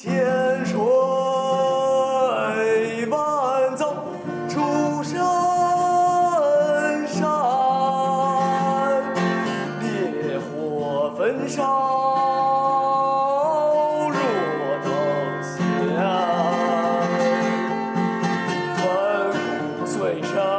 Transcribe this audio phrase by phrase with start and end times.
[0.00, 0.78] 千锤
[3.06, 3.82] 万凿
[4.48, 5.18] 出深
[7.08, 7.18] 山
[9.80, 11.64] 烈火焚烧
[14.08, 14.16] 若
[14.84, 14.88] 等
[15.42, 15.58] 闲
[18.76, 18.80] 粉
[19.80, 20.57] 骨碎身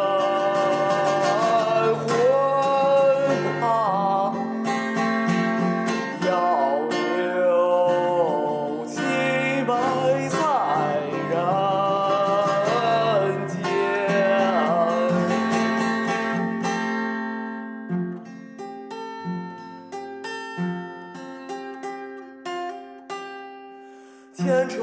[24.39, 24.79] 千锤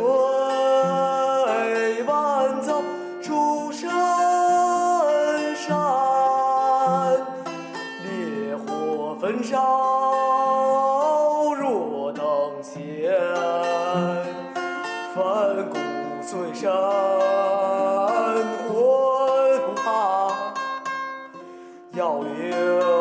[2.03, 2.83] 万凿
[3.23, 3.89] 出深
[5.57, 5.75] 山
[8.05, 9.55] 烈火焚烧
[11.55, 12.23] 若等
[12.61, 13.11] 闲
[15.15, 15.79] 粉骨
[16.21, 16.71] 碎身
[18.69, 18.77] 浑
[19.65, 20.53] 不怕
[21.93, 22.96] 要领